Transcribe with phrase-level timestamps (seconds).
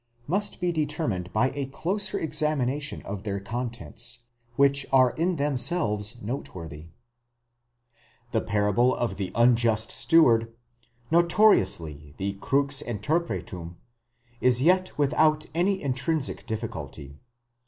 [0.19, 4.23] * must be deter mined by a closer examination of their contents,
[4.55, 6.17] which are in themselves.
[6.23, 6.87] noteworthy,
[8.31, 10.51] The parable of the unjust steward,
[11.11, 13.75] notoriously the crux interpretum,
[14.41, 17.19] is yet without any intrinsic difficulty.